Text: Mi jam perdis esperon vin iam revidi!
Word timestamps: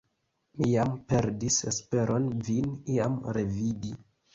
Mi 0.61 0.69
jam 0.71 0.93
perdis 1.13 1.59
esperon 1.75 2.29
vin 2.51 2.77
iam 2.99 3.23
revidi! 3.41 3.99